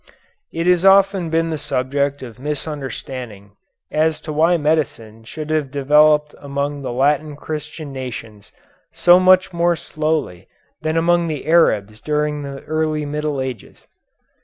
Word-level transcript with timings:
It 0.51 0.65
has 0.65 0.83
often 0.83 1.29
been 1.29 1.51
the 1.51 1.59
subject 1.59 2.23
of 2.23 2.39
misunderstanding 2.39 3.51
as 3.91 4.19
to 4.21 4.33
why 4.33 4.57
medicine 4.57 5.25
should 5.25 5.51
have 5.51 5.69
developed 5.69 6.33
among 6.39 6.81
the 6.81 6.91
Latin 6.91 7.35
Christian 7.35 7.91
nations 7.93 8.51
so 8.91 9.19
much 9.19 9.53
more 9.53 9.75
slowly 9.75 10.47
than 10.81 10.97
among 10.97 11.27
the 11.27 11.45
Arabs 11.45 12.01
during 12.01 12.41
the 12.41 12.63
early 12.63 13.05
Middle 13.05 13.39
Ages. 13.39 13.85